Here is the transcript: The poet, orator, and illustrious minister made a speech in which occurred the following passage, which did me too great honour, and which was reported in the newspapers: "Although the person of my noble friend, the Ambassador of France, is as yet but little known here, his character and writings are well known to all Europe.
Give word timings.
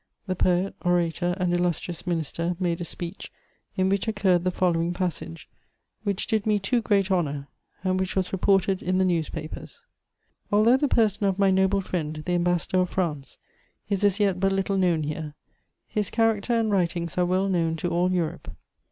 The 0.25 0.35
poet, 0.35 0.73
orator, 0.81 1.35
and 1.39 1.53
illustrious 1.53 2.07
minister 2.07 2.55
made 2.59 2.81
a 2.81 2.85
speech 2.85 3.31
in 3.77 3.87
which 3.87 4.07
occurred 4.07 4.45
the 4.45 4.49
following 4.49 4.93
passage, 4.95 5.47
which 6.01 6.25
did 6.25 6.47
me 6.47 6.57
too 6.57 6.81
great 6.81 7.11
honour, 7.11 7.47
and 7.83 7.99
which 7.99 8.15
was 8.15 8.33
reported 8.33 8.81
in 8.81 8.97
the 8.97 9.05
newspapers: 9.05 9.85
"Although 10.51 10.77
the 10.77 10.87
person 10.87 11.27
of 11.27 11.37
my 11.37 11.51
noble 11.51 11.81
friend, 11.81 12.23
the 12.25 12.31
Ambassador 12.33 12.79
of 12.79 12.89
France, 12.89 13.37
is 13.91 14.03
as 14.03 14.19
yet 14.19 14.39
but 14.39 14.51
little 14.53 14.75
known 14.75 15.03
here, 15.03 15.35
his 15.87 16.09
character 16.09 16.59
and 16.59 16.71
writings 16.71 17.15
are 17.15 17.25
well 17.27 17.47
known 17.47 17.75
to 17.75 17.89
all 17.89 18.11
Europe. 18.11 18.51